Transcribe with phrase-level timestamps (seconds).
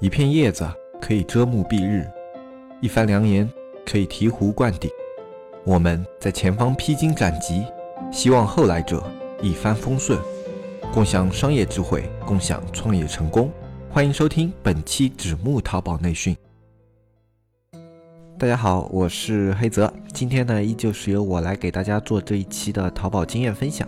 [0.00, 0.66] 一片叶子
[0.98, 2.08] 可以遮目蔽日，
[2.80, 3.46] 一番良言
[3.84, 4.90] 可以醍醐灌顶。
[5.62, 7.66] 我们在前方披荆斩棘，
[8.10, 9.04] 希望后来者
[9.42, 10.18] 一帆风顺，
[10.90, 13.52] 共享商业智慧，共享创业成功。
[13.90, 16.34] 欢迎收听本期纸木淘宝内训。
[18.38, 23.86] 大家好，我是黑泽，今天呢，依旧是由我来给大家做这一期的淘宝经验分享。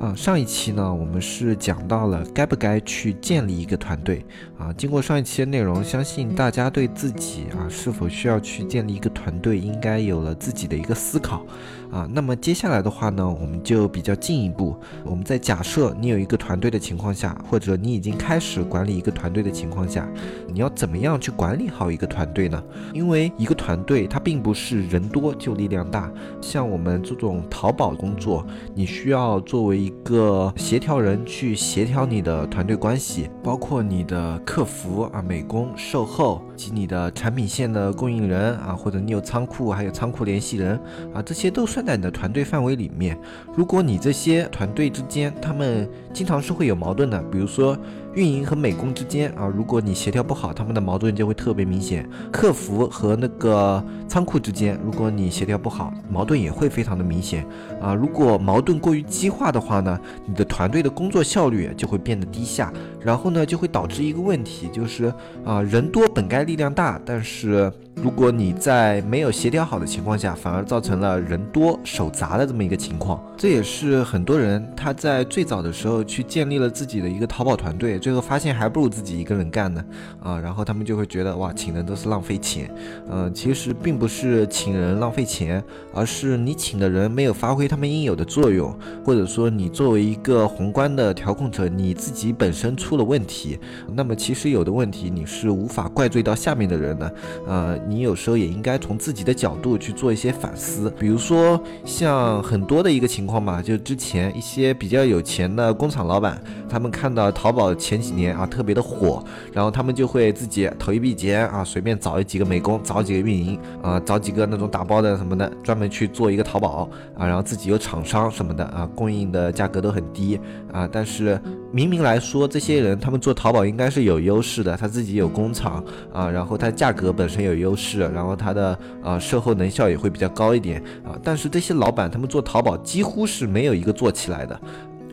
[0.00, 4.24] 啊，上一期呢，我们是讲到了该不该去建立一个团队
[4.56, 4.72] 啊。
[4.74, 11.44] 经过上一期的内容，相信大家对自己啊是否需要去建立一个团队，应该有了自己的一个思考。
[11.90, 14.76] 啊，那么接下来的话呢，我们就比较进一步。
[15.04, 20.08] 我们在假设你有一个团队的情况下，或者你已经开始管理一个团队的情况下，
[20.46, 22.62] 你要怎么样去管理好一个团队呢？
[22.92, 26.10] 因为一个团队它并不是人多就力量大。
[26.40, 40.78] 像我们这种淘宝工作，你需要作为一个协调人去协调你的团队关系，包括你的客服啊、美工、售后及你的产品线的供应人啊，或者你有仓库，还有仓库联系人
[41.14, 43.18] 啊，这些都在你的团队范围里面，
[43.54, 47.78] 如果你这些团队之间，他们经常是会有矛盾的，比如说。
[48.18, 52.04] 运营和美工之间啊，如果你协调不好，他们的矛盾就会特别明显。
[52.32, 57.46] 客服和那个仓库之间，如果你协调不好，矛盾也会非常的明显
[57.80, 57.94] 啊。
[57.94, 59.96] 如果矛盾过于激化的话呢，
[60.26, 65.14] 你的团队的工作效率就会变得低下，然后呢，就会导致一个问题，就是
[65.44, 73.22] 啊，人多本该力量大，但是如果你在没有协调好的情况下，反而造成了人多手杂的这么一个情况。
[73.36, 77.96] 这也是很多人他在最早的时候去建立了自己的一个淘宝团队。
[78.08, 79.84] 最后发现还不如自己一个人干呢，
[80.22, 82.74] 啊，然后他们就会觉得哇，请人都是浪费钱，
[83.10, 93.58] 嗯，其实并不是请人浪费钱，而是你请的人没有发挥他们应有的作用，或者说你作为一个宏观的调控者，你自己本身出了问题，
[93.92, 97.14] 那么其实有的问题你是无法怪罪到下面的人的，
[97.46, 120.38] 呃，你有时候也应该从自己的角度去做一些反思，比如说像很多的一个情况嘛，就之前一些比较有钱的工厂老板，他们看到淘宝前几年啊，特别的火，然后他们就会自己投一笔钱啊，随便找几个美工，找几个运营啊，找几个那种打包的什么的，专门去做一个淘宝啊，然后自己有厂商什么的啊，供应的价格都很低
[120.70, 121.40] 啊，但是
[121.72, 125.82] 明明来说，这些人他们做淘宝应该是有优势的，他自己有工厂
[126.12, 134.60] 啊，然后他价格本身有优势，然后他的啊售后能效也会比较高一点啊，但是这些老板他们做淘宝几乎是没有一个做起来的。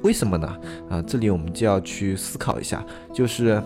[0.06, 0.48] 为什么呢？
[0.88, 3.60] 啊，这里我们就要去思考一下，就是。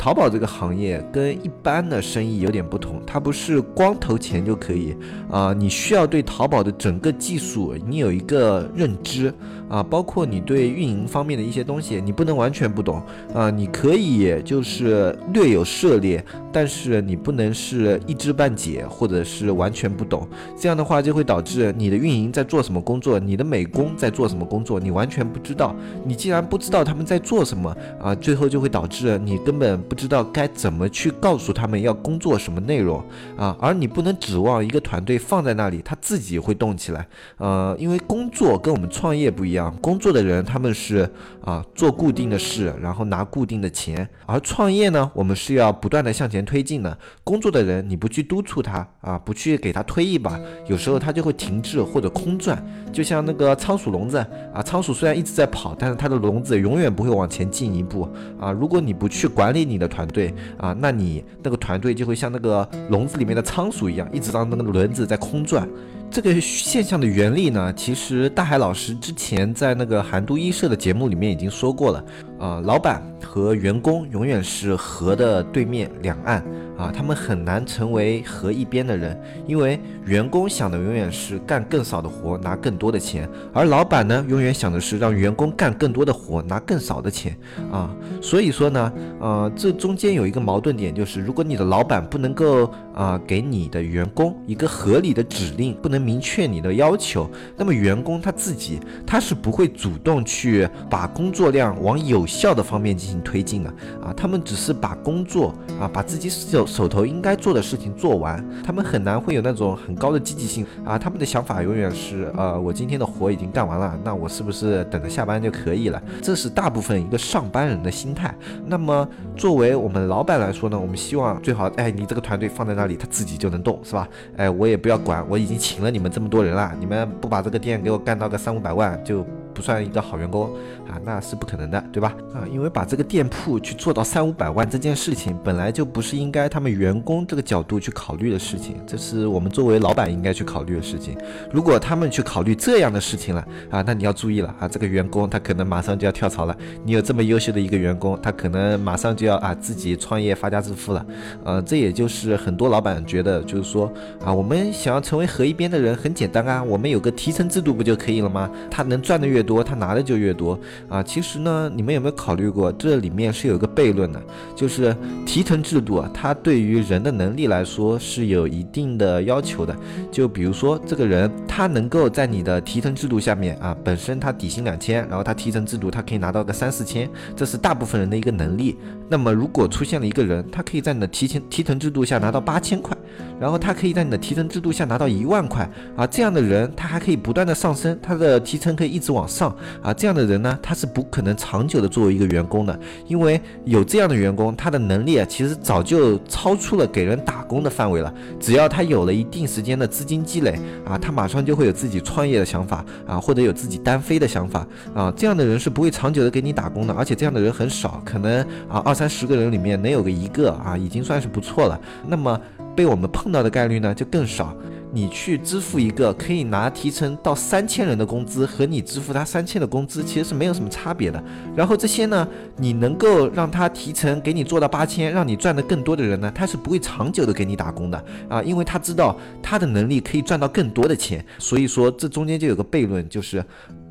[0.00, 4.96] 淘宝这个行业跟一般的生意有点不同，它不是光投钱就可以
[5.30, 9.30] 啊，你需要对淘宝的整个技术你有一个认知
[9.68, 13.02] 啊，包括你对运营方面的一些东西，你不能完全不懂
[13.34, 20.26] 啊，你可以就是略有涉猎，但是你不能是一知半解或者是完全不懂，
[20.58, 29.78] 这样的话就会导致你的运营在做什么工作，你的美工在做什么工作，你完全不知道，你既然不知道他们在做什么啊，最后就会导致你根本。
[29.90, 33.04] 不知道该怎么去告诉他们要工作什么内容
[33.36, 37.04] 啊，而你不能指望一个团队放在那里，他自己会动起来。
[37.38, 41.10] 呃，因为工作跟我们创业不一样，工作的人他们是
[41.42, 46.96] 啊做固定的事，然后拿固定的钱，而创业呢，我们是要不断的向前推进的。
[47.24, 54.24] 工作的人你不去督促他啊，不去给他推一把，有时候他就会停滞或者空转，就像那个仓鼠笼子
[54.54, 58.08] 啊，仓鼠虽然一直在跑，但是它的笼子永远不会往前进一步
[58.38, 58.52] 啊。
[58.52, 59.79] 如果你不去管理你。
[59.80, 65.68] 的团队啊，那你那个团队就会像那个笼子里面的仓鼠一样，一直让那个轮子在空转。
[66.10, 72.04] 这个现象的原理呢，其实大海老师之前在那个韩都衣舍的节目里面已经说过了。
[72.40, 76.42] 啊，老板和员工永远是河的对面两岸
[76.76, 87.36] 啊，他们很难成为河一边的人，因为员工想的永远是干更少的活拿更多的钱，而老板呢，永远想的是让员工干更多的活拿更少的钱
[87.70, 87.94] 啊。
[88.22, 103.70] 所以说呢，呃，这中间有一个矛盾点，就是如果你的老板不能够啊给你的员工一个合理的指令，不能明确你的要求，那么员工他自己他是不会主动去把工作量往有效的方面进行推进的
[104.02, 116.00] 啊，他们只是把工作啊，把自己手手头应该做的事情做完，他们很难会有那种很高的积极性啊，他们的想法永远是呃，我今天的活已经干完了，那我是不是等着下班就可以了？
[116.22, 118.32] 这是大部分一个上班人的心态。
[118.66, 119.06] 那么
[119.36, 124.08] 作为我们老板来说呢，我们希望最好，哎，你这个团队放在那里，他自己就能动，是吧？
[124.36, 129.26] 哎，我也不要管，我已经请了你们这么多人了，你们不把这个店给我干到个三五百万就。
[129.52, 130.48] 不算一个好员工
[130.90, 132.14] 啊，那是不可能的，对吧？
[132.34, 141.16] 啊，因为把这个店铺去做到三五百万这件事情，本来就不是应该他们员工这个角度去考虑的事情，这是我们作为老板应该去考虑的事情。
[141.52, 146.56] 如果他们去考虑这样的事情了啊，那你要注意了啊，这个员工他可能马上就要跳槽了。
[146.84, 151.06] 你有这么优秀的一个员工，他可能马上就要啊自己创业发家致富了。
[151.44, 153.92] 呃，这也就是很多老板觉得，就是说
[154.24, 158.50] 啊，我们想要成为合一边的人很简单啊，我们有个提成制度不就可以了吗？
[158.70, 161.02] 他能赚的越多，他拿的就越多啊。
[161.02, 164.22] 其实呢，你们有没有考虑过，这里面是有一个悖论的，
[164.54, 164.96] 就是
[165.26, 169.76] 提成制度啊，它对于人的能力来说是有一定的要求的。
[170.10, 178.76] 就比如说这个人，他能够在你的提成制度下面啊，本身他底薪两千，然后他提成制度他可以拿到个三四千，这是大部分人的一个能力。
[179.08, 182.96] 那么如果出现了一个人，他可以在你的提成提成制度下拿到八千块，
[183.40, 198.12] 然后他可以在你的提成制度下拿到一万块啊，这样的人他还可以不断的上升，他的提成可以一直往上啊，这样的人呢，他是不可能长久的作为一个员工的，因为有这样的员工，他的能力啊，其实早就超出了给人打工的范围了。
[198.38, 211.80] 只要他有了一定时间的资金积累啊，他马上就会有自己创业的想法啊，或者有自己单飞的想法啊，这样的人是不会长久的给你打工的，而且这样的人很少，可能啊二三十个人里面能有个一个啊，已经算是不错了。
[212.06, 212.38] 那么
[212.80, 214.56] 被我们碰到的概率呢，就更少。
[214.90, 221.22] 你去支付一个可以拿提成到三千人的工资，和你支付他三千的工资，其实是没有什么差别的。
[221.54, 231.22] 然后这些呢，你能够让他提成给你做到八千，让你赚的更多的人呢，他是不会长久的给你打工的啊，因为他知道他的能力可以赚到更多的钱。
[231.38, 233.44] 所以说这中间就有个悖论，就是。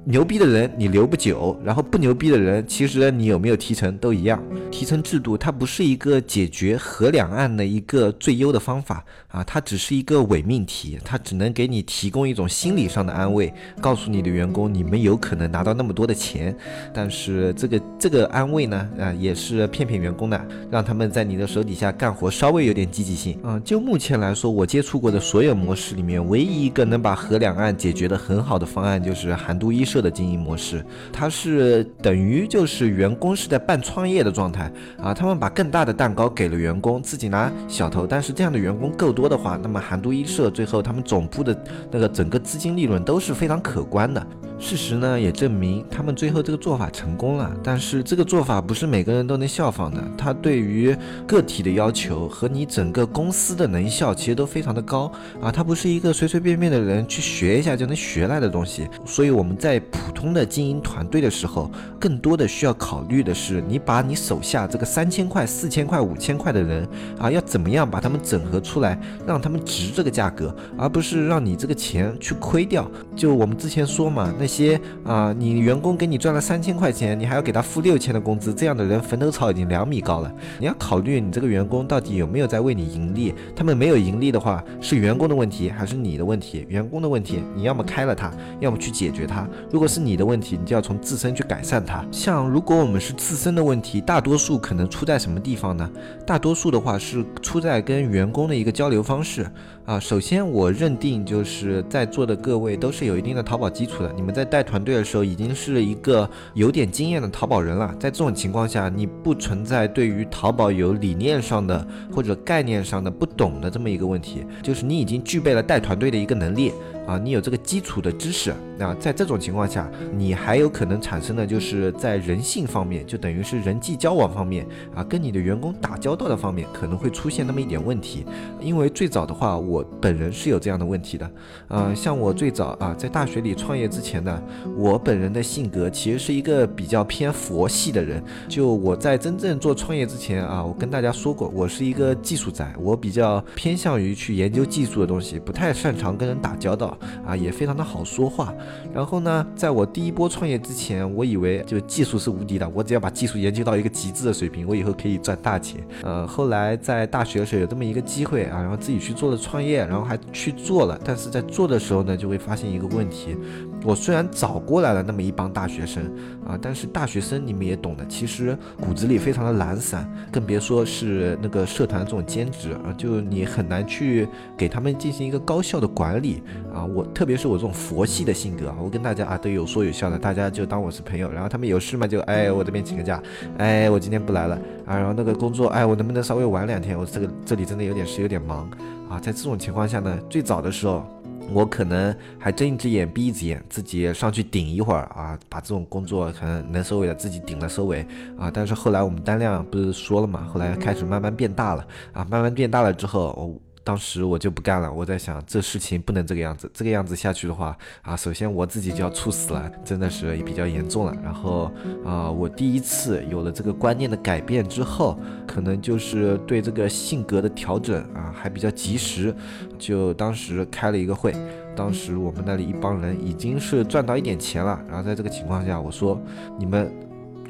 [0.06, 4.42] 牛逼的人你留不久，然后不牛逼的人，其实你有没有提成都一样。
[4.72, 16.56] 提成制度它不是一个解决河两岸的一个最优的方法啊，它只是一个伪命题，它只能给你提供一种心理上的安慰，告诉你的员工你们有可能拿到那么多的钱。
[16.94, 23.38] 但是这个这个安慰呢，啊也是骗骗员工的，让他们在你的手底下干活稍微有点积极性。
[23.44, 29.86] 嗯，就目前来说，我接触过的所有模式里面，唯一一个能把河两岸解决的很好的方案就是韩都衣。
[29.90, 38.06] 舍的经营模式，它是等于就是员工是在半创业的状态啊，他们把更大的蛋糕给了员工，自己拿小头。
[38.06, 41.54] 但是这样的员工够多的话，那么韩都衣舍最后他们总部的
[41.92, 44.26] 那个整个资金利润都是非常可观的。
[44.62, 50.02] 事实呢也证明他们最后这个做法成功了，但是这个做法不是每个人都能效仿的。
[50.18, 50.96] 它对于
[51.26, 55.10] 个体的要求和你整个公司的能效其实都非常的高
[55.42, 58.88] 啊，它不是一个随随便便的人去学一下就能学来的东西。
[59.06, 66.86] 所以我们在普通的经营团队的时候，更多的需要考虑的是，你把你手下这个三千块、四千块、五千块的人
[67.18, 72.86] 啊，要怎么样把他们整合出来，让他们值这个价格，而不是让你这个钱去亏掉。
[73.16, 74.50] 就我们之前说嘛，那。
[74.50, 80.34] 些啊，你员工给你赚了三千块钱，你还要给他付六千的工资，这样的人坟头草已经两米高了。
[80.58, 86.66] 你要考虑你这个员工到底有没有在为你盈利，他们没有盈利的话，是员工的问题还是你的问题？
[86.68, 89.48] 员工的问题，你要么开了他，要么去解决他。
[89.72, 92.04] 如果是你的问题，你就要从自身去改善它。
[92.12, 95.88] 像如果我们是自身的问题，大多数可能出在什么地方呢？
[96.26, 99.46] 大多数的话是出在跟员工的一个交流方式
[99.90, 100.00] 啊。
[100.00, 104.50] 首先我认定就是在座的各位都是有一定的淘宝基础的，你们在。
[104.50, 107.94] 带团队的时候，已经是一个有点经验的淘宝人了。
[108.00, 116.74] 在这种情况下，你不存在对于淘宝有理念上的或者概念上的不懂的这么一个问题，就是你已经具备了带团队的一个能力。
[117.06, 128.24] 啊，你有这个基础的知识，那在这种情况下，你还有可能产生的就是在人性方面，就等于是人际交往方面啊，跟你的员工打交道的方面，可能会出现那么一点问题。
[128.62, 131.32] 因为最早的话，我本人是有这样的问题的。
[131.68, 134.42] 呃，像我最早啊，在大学里创业之前呢，
[134.76, 138.24] 我本人的性格其实是一个比较偏佛系的人。
[138.48, 146.98] 就我在真正做创业之前啊，我跟大家说过，我是一个技术宅，我比较偏向于去研究技术的东西，不太擅长跟人打交道。
[147.26, 148.54] 啊，也非常的好说话。
[148.94, 155.86] 然后呢，在我第一波创业之前，我以为就技术是无敌的，我只要把技术研究到一个极致的水平，我以后可以赚大钱。
[156.04, 160.98] 呃，后来在大学的时候有这么一个机会啊，然后自己去做了创创业，然后还去做了。
[161.04, 163.36] 但是在做的时候呢，就会发现一个问题。
[163.84, 166.04] 我虽然找过来了那么一帮大学生
[166.46, 176.44] 啊，但是大学生你们也懂的，其实骨子里非常的懒散，更别说是那个社团这种兼职啊，就你很难去给他们进行一个高效的管理
[176.74, 176.84] 啊。
[176.84, 181.32] 我特别是我这种佛系的性格啊，我跟大家啊都有说有笑的，大家就当我是朋友。
[181.32, 183.22] 然后他们有事嘛就哎我这边请个假，
[183.58, 184.56] 哎我今天不来了
[184.86, 184.98] 啊。
[184.98, 186.98] 然后那个工作哎我能不能稍微晚两天？
[187.00, 188.70] 我这个这里真的有点事有点忙
[189.10, 189.20] 啊。
[189.20, 191.06] 在这种情况下呢，最早的时候。
[191.54, 198.06] 我可能还睁一只眼闭一只眼，自己上去顶一会儿啊，把这种工作可能能收尾的自己顶了收尾
[198.38, 198.50] 啊。
[198.54, 203.69] 但是后来我们单量不是说了嘛，后来开始慢慢变大了啊，慢慢变大了之后，我。
[203.90, 211.18] 当时我就不干了，我在想这事情不能这个样子，这个样子下去的话啊，首先我自己就要猝死了，真的是也比较严重了。
[211.24, 211.72] 然后
[212.06, 215.18] 啊，我第一次有了这个观念的改变之后，
[215.48, 219.36] 可能就是对这个性格的调整啊还比较及时，
[219.80, 221.34] 就当时开了一个会，
[221.76, 226.22] 当时我们那里一帮人已经是赚到一点钱了，然后在这个情况下，我说
[226.60, 226.94] 你们。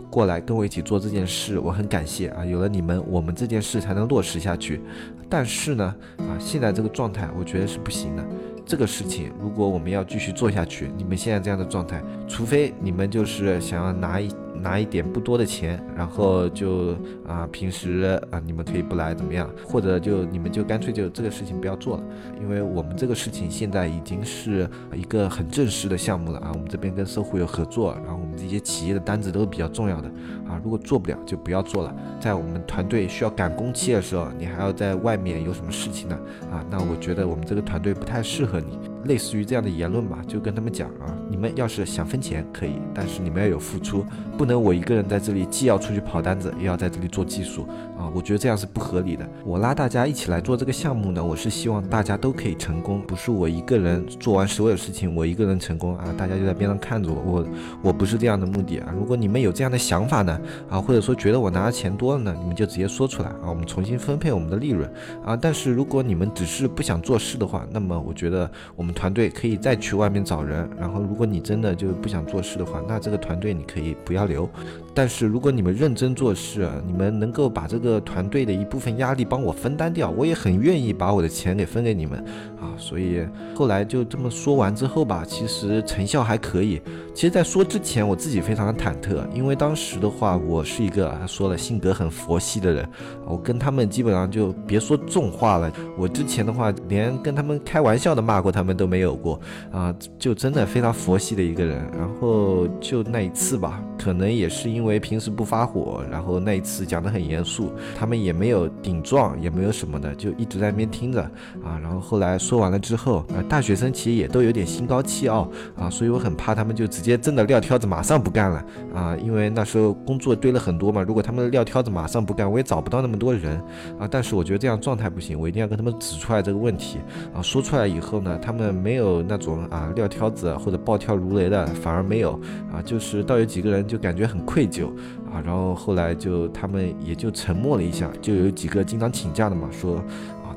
[0.09, 2.43] 过来跟我一起做这件事，我很感谢啊！
[2.43, 4.81] 有了你们，我们这件事才能落实下去。
[5.29, 8.25] 但是呢，啊，现在这个状态，我觉得是不行的。
[8.65, 14.29] 这个事情，如果我们要继续做下去，你们现在这样的状态，除非你们就是想要拿一。
[14.61, 16.95] 拿一点不多的钱，然后就
[17.27, 19.49] 啊，平时啊，你们可以不来怎么样？
[19.65, 22.03] 或者就你们就干脆就这个事情不要做了，
[22.41, 26.51] 因为我们这个事情现在已经是一个很正式的项目了啊。
[26.53, 30.07] 我们这边跟搜狐有合作，然后我们这些企业的单子都是比较重要的
[30.47, 30.59] 啊。
[30.63, 31.95] 如果做不了，就不要做了。
[32.19, 36.19] 在我们团队需要赶工期的时候，你还要在外面有什么事情呢？
[36.51, 38.77] 啊，那我觉得我们这个团队不太适合你。
[39.05, 44.05] 类似于这样的言论吧，就跟他们讲啊，你们要是想分钱可以，但是你们要有付出，
[44.37, 47.67] 不能我一个人在这里既要出去跑单子，又要在这里做技术
[47.99, 49.27] 啊，我觉得这样是不合理的。
[49.43, 57.47] 我拉大家一起来做这个项目呢，我是希望大家都可以成功，不是我一个人做完所有事情，我一个人成功啊，大家就在边上看着我，我
[57.81, 58.93] 我不是这样的目的啊。
[58.95, 60.39] 如果你们有这样的想法呢，
[60.69, 64.87] 啊，或者说觉得我拿的钱多了呢，你们就直接说出来啊，我们重新分配我们的利润
[65.25, 65.35] 啊。
[65.35, 68.93] 但是如果你们只是不想做事的话，那么我觉得我们。
[68.99, 74.49] 团队可以再去外面找人，然后如果你真的就不想做事的话，那这个团队你可以不要留。
[74.93, 82.21] 但是如果你们认真做事，你们能够把这个团队的一部分压力帮我分担掉，我也很愿意把我的钱给分给你们。
[82.61, 82.71] 啊。
[82.77, 83.25] 所以
[83.55, 86.81] 后来就这么说完之后吧，其实成效还可以。
[87.13, 92.87] 其实，在说之前，我自己非常的忐忑，因为当时的话，我是一个他说了性格很佛系的人，
[93.25, 99.37] 我跟他们基本上就别说重话了，我之前的话连跟他们开玩笑的骂过他们都没有过
[99.71, 101.79] 啊，就真的非常佛系的一个人。
[101.97, 104.99] 然后就那一次吧，可能也是因为。
[104.99, 111.21] 平时不发火，然后那一次讲得很严肃，他们也没有顶撞，也没有什么的，就一直在那边听着
[111.63, 111.79] 啊。
[111.81, 119.15] 然后后来说完了之后，啊，大学生其实也都有点心高气傲啊，所以我很怕他们就直接真的撂挑子，马上不干了啊。
[119.17, 123.61] 因为那时候工作堆了很多嘛，如果他们撂挑子马上不干，我也找不到那么多人
[123.99, 124.07] 啊。
[124.09, 126.97] 但是我觉得这样状态不行，我一定要跟他们指出来这个问题
[127.35, 127.37] 啊。
[127.39, 132.31] 说出来以后呢，他们没有那种啊撂挑子或者暴跳如雷的，反而没有
[132.73, 134.87] 啊，就是倒有几个人就感觉很愧疚。
[135.31, 140.03] 啊，然后后来就他们也就沉默了一下，就有几个经常请假的嘛，说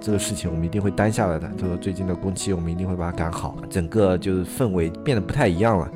[0.02, 5.88] 这个事情我们一定会担下来的，就说最近的工期我们一定会把它赶好，整个就是氛围变得不太一样了。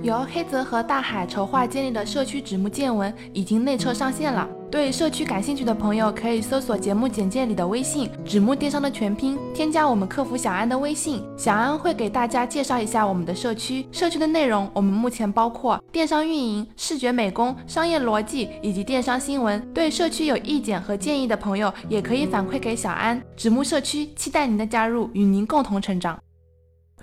[0.00, 4.48] 由黑泽和大海筹划建立的社区指木见闻已经内测上线了。
[4.70, 13.86] 对社区感兴趣的朋友，可以搜索节目简介里的微信“纸木电商”的全拼，添加我们客服小安的微信，小安会给大家介绍一下我们的社区。
[13.90, 19.60] 社区的内容，我们目前包括电商运营、视觉美工、商业逻辑以及电商新闻。
[19.72, 23.20] 对社区有意见和建议的朋友，也可以反馈给小安。
[23.36, 26.18] 纸木社区期待您的加入，与您共同成长。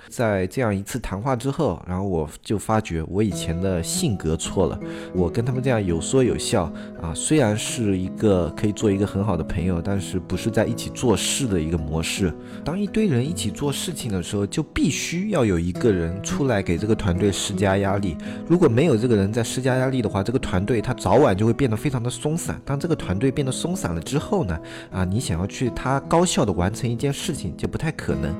[0.09, 4.79] 在这样一次谈话之后，然后我就发觉我以前的性格错了。
[5.13, 6.71] 我跟他们这样有说有笑
[7.01, 12.33] 啊，虽然是一个可以做一个很好的朋友，但是不是在一起做事的一个模式。
[12.63, 18.17] 当一堆人一起做事情的时候，就必须要有一个人出来给这个团队施加压力。
[18.47, 22.59] 如果没有这个人在施加压力的话，这个团队他早晚就会变得非常的松散。
[22.65, 24.59] 当这个团队变得松散了之后呢，
[24.91, 28.31] 啊，你想要去他高效的完成一件事情就不太可能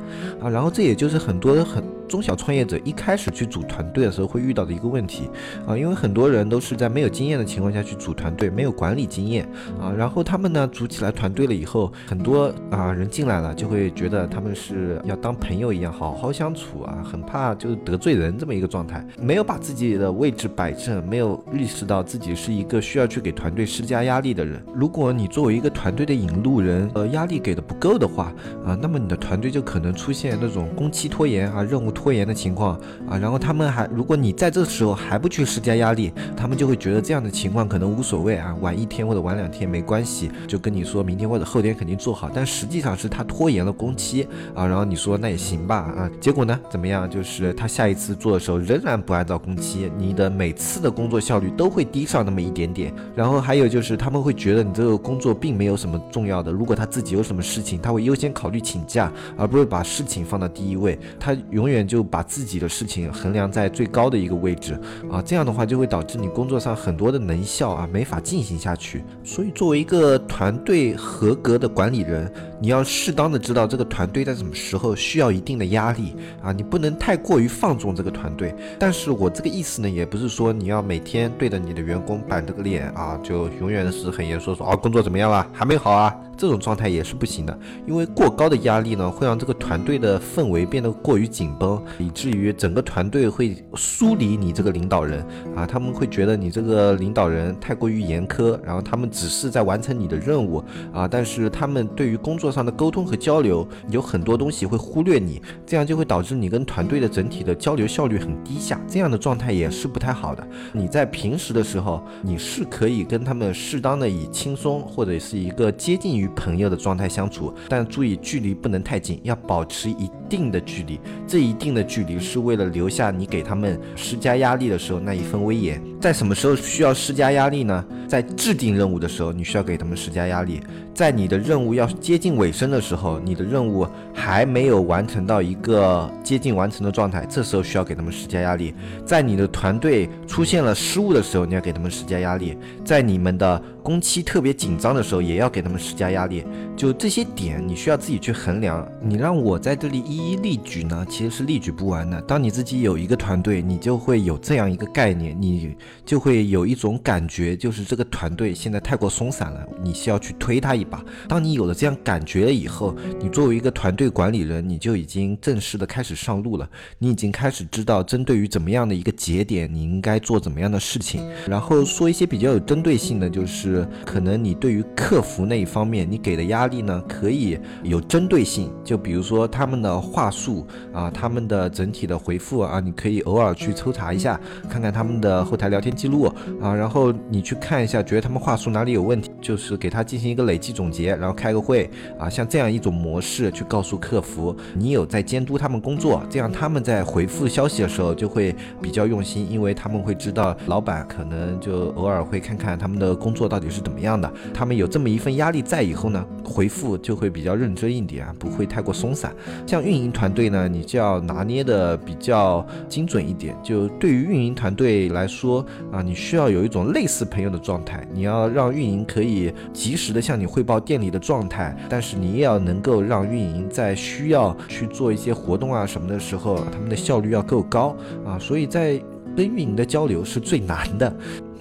[0.42, 0.50] 啊。
[0.50, 1.45] 然后这也就是很。
[1.46, 2.05] 觉得很。
[2.08, 5.30] 中小创业者一开始去组团队的时候会遇到的一个问题
[5.68, 9.48] 啊，因为很多人都是在没有经验的情况下去组团队，没有管理经验
[9.80, 24.64] 啊，然后他们呢组起来团队了以后，很多啊人进来了就会觉得他们是要当朋友一样好好相处啊，很怕就是得罪人这么一个状态，没有把自己的位置摆正，没有意识到自己是一个需要去给团队施加压力的人。
[24.74, 28.34] 如果你作为一个团队的引路人，呃，压力给的不够的话
[28.66, 31.52] 啊，那么你的团队就可能出现那种工期拖延。
[31.52, 32.05] 啊，任务拖。
[32.06, 47.10] 拖延的情况啊，然后他们还，如果你在这时候还不去施加压力，他们就会觉得这样的情况可能无所谓啊，晚一天或者晚两天没关系，就跟你说明天或者后天肯定做好，但实际上是他拖延了工期啊，然后你说那也行吧啊，结果呢怎么样？
[47.10, 64.78] 就是他下一次做的时候仍然不按照工期，你的每次的工作效率都会低上那么一点点，然后还有就是他们会觉得你这个工作并没有什么重要的，如果他自己有什么事情，他会优先考虑请假，而不是把事情放到第一位，他永远就就把自己的事情衡量在最高的一个位置
[65.10, 69.02] 啊，这样的话就会导致你工作上很多的能效啊没法进行下去。
[69.24, 78.54] 所以作为一个团队合格的管理人，你要适当的知道这个团队在什么时候需要一定的压力啊，你不能太过于放纵这个团队。
[78.78, 86.14] 但是我这个意思呢，也不是说你要每天对着你的员工板着个脸啊，就永远是很严肃说啊工作怎么样了，还没好啊。
[86.38, 95.26] 这种状态也是不行的，因为过高的压力呢，会让这个团队的氛围变得过于紧绷，以至于整个团队会疏离你这个领导人
[95.56, 100.64] 啊，他们会觉得你这个领导人太过于严苛，然后他们只是在完成你的任务
[100.94, 110.46] 啊，但是他们对于工作上的沟通和交流有很多东西会忽略你，这样就会导致你跟团队的整体的交流效率很低下，这样的状态也是不太好的。
[110.74, 116.25] 你在平时的时候，你是可以跟他们适当的以轻松或者是一个接近于。
[116.26, 121.00] 与朋友的状态相处，但注意距离不能太近，要保持一定的距离。
[121.28, 125.82] 这一定的距离是为了留下你给他们施加压力的时候那一份威严。
[126.02, 127.86] 在什么时候需要施加压力呢？
[128.08, 130.60] 在制定任务的时候，你需要给他们施加压力；
[130.96, 138.74] 在你的任务要接近尾声的时候，你的任务还没有完成到一个接近完成的状态，这时候需要给他们施加压力；
[139.06, 146.46] 在你的团队出现了失误的时候，你要给他们施加压力；在你们的工期特别紧张的时候，也要给他们施加压力。
[146.78, 148.88] 就这些点，你需要自己去衡量。
[149.02, 152.22] 你让我在这里一一例举呢，其实是例举不完的。
[152.22, 155.76] 当你自己有一个团队，你就会有这样一个概念，你
[156.06, 161.04] 就会有一种感觉，就是这个团队现在太过松散了，你需要去推他一吧。
[161.28, 166.70] 当你有了这样感觉了以后，你作为一个团队管理人，你就已经正式的开始上路了。
[167.00, 171.28] 你已经开始知道，针对于怎么样的一个节点，你应该做怎么样的事情。
[171.48, 176.06] 然后说一些比较有针对性的，就是可能你对于客服那一方面。
[176.10, 184.40] 你给的压力呢，可以有针对性，就比如说他们的话术啊，他们的整体的回复啊，你可以偶尔去抽查一下，
[184.70, 186.26] 看看他们的后台聊天记录
[186.62, 191.90] 啊，然后你去看一下，觉得他们话术哪里有问题，就是给他进行一个累计总结，然后开个会
[192.20, 205.96] 啊，像这样一种模式去告诉客服，你有在监督他们工作，这样他们在回复消息的时候就会比较用心，因为他们会知道老板可能就偶尔会看看他们的工作到底是怎么样的，他们有这么一份压力在以。
[205.96, 209.34] 后呢，回复就会比较认真一点，不会太过松散。
[209.66, 213.56] 像运营团队呢，你就要拿捏的比较精准一点。
[213.64, 228.40] 就对于运营团队来说啊，你需要有一种类似朋友的状态，你要让运营可以及时的向你汇报店里的状态，但是你也要能够让运营在需要去做一些活动啊什么的时候，他们的效率要够高啊。
[228.40, 229.00] 所以在
[229.38, 231.16] 跟运营的交流是最难的。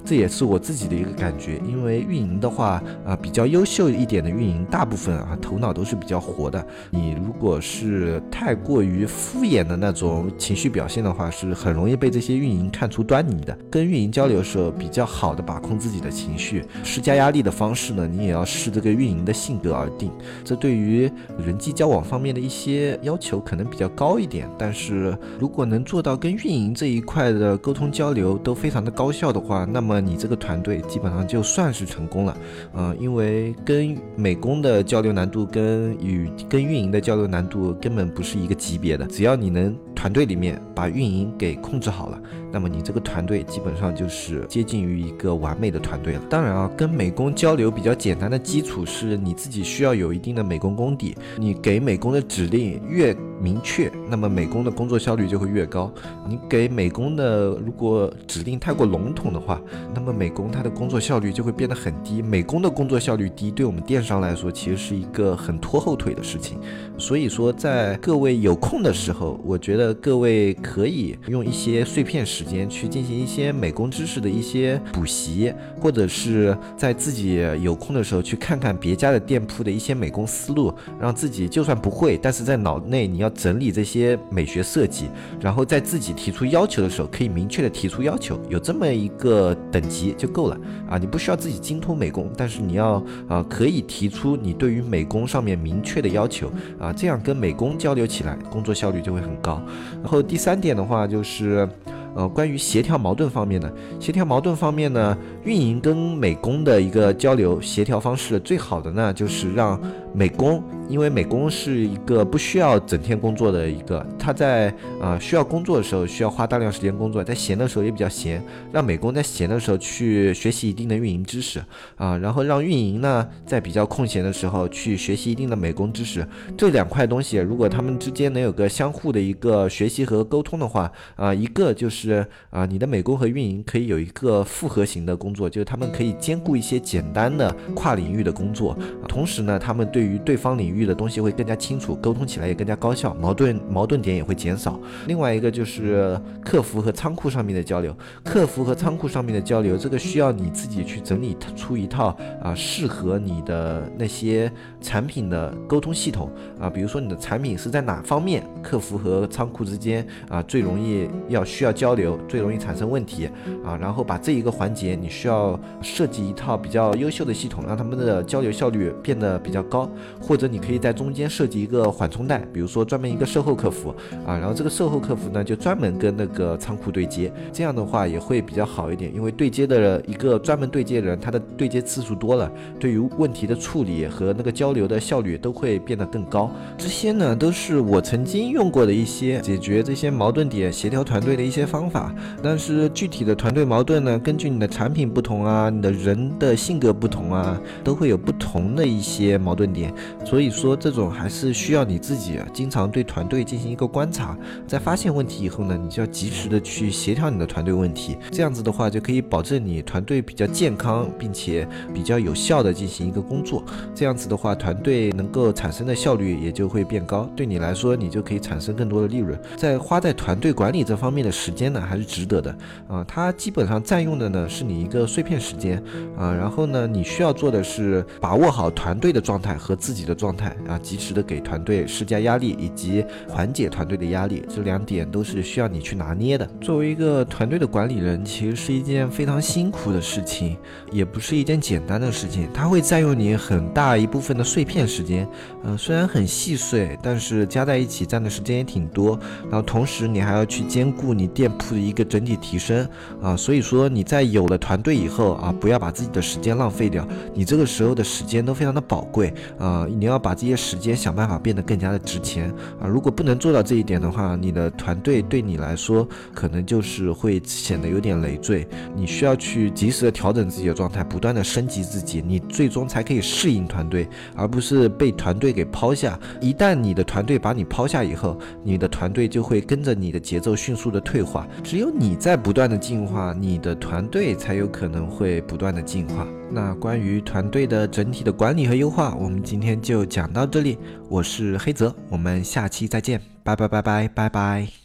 [0.04, 6.64] 这也是我自己的一个感觉，因为运营的话啊，比较优秀一点的运营，大部分啊头脑都是比较活的。
[6.90, 13.56] 你如果是太过于敷衍的那种情绪表现的话，是很容易被这些运营看出端倪的。
[13.70, 20.10] 跟运营交流的时候，比较好的把控自己的情绪，施加压力的方式呢，你也要视这个运营的性格而定。
[20.44, 21.10] 这对于
[21.42, 29.93] 人际交往方面的一些要求可能比较高一点，但是如果能做到跟运营这一块的沟通交流都非常的高效的话，那么。
[30.00, 32.36] 你这个团队基本上就算是成功了，
[32.74, 42.20] 嗯，因为跟美工的交流难度跟与跟运营的交流难度根本不是一个级别的，只要你能团队里面把运营给控制好了。
[42.52, 46.20] 那么你这个团队基本上就是接近于一个完美的团队了。
[46.30, 51.16] 当然啊，跟美工交流比较简单的基础是你自己需要有一定的美工功底。
[51.36, 55.92] 你给美工的指令越明确，那么美工的工作效率就会越高。
[56.28, 59.60] 你给美工的如果指令太过笼统的话，
[59.92, 62.22] 那么美工他的工作效率就会变得很低。
[62.22, 66.56] 美工的工作效率低，对我们电商来说其实是一个很拖后腿的事情。
[66.96, 72.14] 所以说，在各位有空的时候，我觉得各位可以用一些碎片。
[72.24, 85.06] 时间去进行一些美工知识的一些补习，或者是在自己有空的时候去看看别家的店铺的一些美工思路，让自己就算不会，但是在脑内你要整理这些美学设计，
[85.38, 90.96] 然后在自己提出要求的时候可以明确的提出要求，有这么一个等级就够了啊！
[90.96, 99.62] 你不需要自己精通美工，但是你要啊可以提出你对于美工上面明确的要求啊，这样跟美工交流起来工作效率就会很高。
[100.02, 101.68] 然后第三点的话就是。
[102.16, 109.76] 呃，关于协调矛盾方面的，协调矛盾方面呢，运营跟美工的一个交流协调方式，最好的呢就是让
[110.14, 110.62] 美工。
[110.86, 114.68] 因为美工是一个不需要整天工作的一个，他在
[115.00, 121.58] 啊需要工作的时候需要花大量时间工作，在闲的时候也比较闲，让美工在闲的时候去学习一定的运营知识
[121.96, 126.26] 啊，然后让运营呢在比较空闲的时候去学习一定的美工知识。
[126.54, 138.76] 这两块东西如果他们之间能有个相互的一个学习和沟通的话啊，一个就是啊你的美工和运营可以有一个复合型的工作，就是他们可以兼顾一些简单的跨领域的工作，
[139.08, 140.74] 同时呢他们对对于对方领。
[140.74, 144.76] 域的东西会更加清楚，沟通起来也更加高效，矛盾矛盾点也会减少。
[145.06, 152.08] 另外一个就是客服和仓库上面的交流，客服和仓库上面的交流，这个需要你自己去整理出一套
[152.42, 163.26] 啊适合你的那些产品的沟通系统啊，比如说你的产品是在哪方面，客服和仓库之间啊最容易要需要交流，最容易产生问题
[163.64, 169.88] 啊，然后把这一个环节你需要设计一套比较优秀的系统，让他们的交流效率变得比较高，
[170.20, 170.64] 或者你。
[170.64, 173.94] 可以在中间设计一个缓冲带，比如说专门一个售后客服
[174.26, 186.50] 啊，然后这个售后客服呢就专门跟那个仓库对接，这样的话也会比较好一点，因为对接的一个专门对接人，他的对接次数多了，对于问题的处理和那个交流的效率都会变得更高。
[186.78, 192.10] 这些呢都是我曾经用过的一些解决这些矛盾点、协调团队的一些方法，
[192.42, 199.83] 但是具体的团队矛盾呢，根据你的产品不同啊，你的人的性格不同啊，都会有不同的一些矛盾点，
[200.24, 200.54] 所以。
[200.54, 213.64] 说这种还是需要你自己经常对团队进行一个观察，在发现问题以后呢，你就要及时的去协调你的团队问题，这样子的话就可以保证你团队比较健康，并且比较有效的进行一个工作。
[213.94, 219.36] 这样子的话，团队能够产生的效率也就会变高，对你来说，你就可以产生更多的利润。
[219.56, 223.04] 在花在团队管理这方面的时间呢，还是值得的啊。
[223.08, 225.82] 它基本上占用的呢是你一个碎片时间
[226.16, 230.54] 啊，然后呢，你需要做的是把握好团队的状态和自己的状态。
[230.68, 236.48] 啊，及时的给团队施加压力，以及缓解团队的压力，这两点都是需要你去拿捏的。
[236.60, 240.56] 作为一个团队的管理人，其实是一件非常辛苦的事情，
[240.92, 242.48] 也不是一件简单的事情。
[242.52, 245.26] 它会占用你很大一部分的碎片时间，
[245.62, 249.18] 呃，虽然很细碎，但是加在一起占的时间也挺多。
[249.44, 252.86] 然后同时你还要去兼顾你店铺的一个整体提升
[253.22, 260.34] 啊，所以说你在有了团队以后啊，不要把自己的时间浪费掉，你这个时候的时间都非常的宝贵啊，你要把。
[260.34, 262.88] 这些时间想办法变得更加的值钱啊！
[262.88, 268.66] 如果不能做到这一点的话，你的团队对你来说可能就是会显得有点累赘。
[268.96, 276.18] 你需要去及时的调整自己的状态，不断的升级自己，你最终才可以适应团队，而不是被团队给抛下。
[276.40, 281.46] 一旦你的团队把你抛下以后，你的团队就会跟着你的节奏迅速的退化。
[281.62, 286.26] 只有你在不断的进化，你的团队才有可能会不断的进化。
[286.50, 290.78] 那关于团队的整体的管理和优化，我们今天就讲到这里。
[291.08, 294.83] 我是黑泽，我们下期再见，拜拜拜拜拜拜。